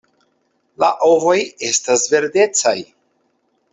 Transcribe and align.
La 0.83 0.87
ovoj 1.09 1.37
estas 1.69 2.07
verdecaj. 2.15 2.77